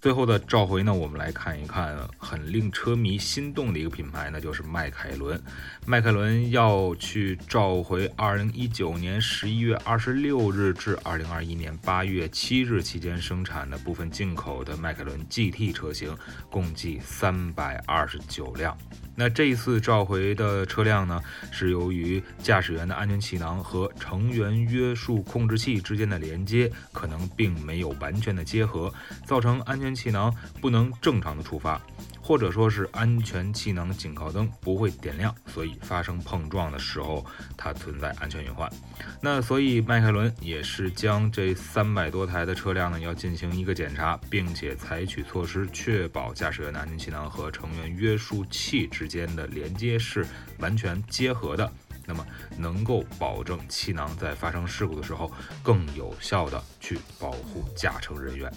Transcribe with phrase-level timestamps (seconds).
[0.00, 5.40] 最后的召回呢，我们来看一看很令车迷心动的一个品牌，那就是迈凯伦。
[5.84, 16.16] 迈凯伦要去召回2019年11月26日至2021年8月7日期间生产的部分进口的迈凯伦 GT 车型，
[16.48, 18.78] 共计329辆。
[19.20, 28.94] 那这一次召回的车辆呢，是由于驾驶员的安全气囊和成员约束控制器之间的连接可能并没有完全的结合，
[29.26, 31.80] 造成安全气囊不能正常的触发。
[32.28, 37.24] 或者说是安全气囊警告灯不会点亮，所以发生碰撞的时候，
[37.56, 38.70] 它存在安全隐患。
[39.18, 50.26] 那所以迈凯伦也是将这三百多台的车辆呢，要进行一个检查，并且采取措施，确保驾驶员的安全气囊和成员约束器之间的连接是
[50.58, 51.72] 完全结合的，
[52.04, 52.26] 那么
[52.58, 55.32] 能够保证气囊在发生事故的时候
[55.62, 58.52] 更有效的去保护驾乘人员。